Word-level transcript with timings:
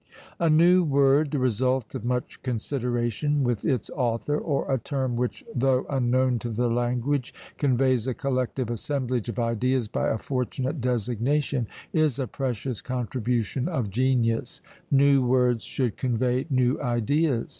A 0.39 0.49
new 0.49 0.83
word, 0.83 1.29
the 1.29 1.37
result 1.37 1.93
of 1.93 2.03
much 2.03 2.41
consideration 2.41 3.43
with 3.43 3.63
its 3.63 3.87
author, 3.91 4.35
or 4.35 4.65
a 4.73 4.79
term 4.79 5.15
which, 5.15 5.45
though 5.55 5.85
unknown 5.91 6.39
to 6.39 6.49
the 6.49 6.69
language, 6.71 7.35
conveys 7.59 8.07
a 8.07 8.15
collective 8.15 8.71
assemblage 8.71 9.29
of 9.29 9.37
ideas 9.37 9.87
by 9.87 10.09
a 10.09 10.17
fortunate 10.17 10.81
designation, 10.81 11.67
is 11.93 12.17
a 12.17 12.25
precious 12.25 12.81
contribution 12.81 13.67
of 13.67 13.91
genius; 13.91 14.59
new 14.89 15.23
words 15.23 15.63
should 15.63 15.97
convey 15.97 16.47
new 16.49 16.81
ideas. 16.81 17.49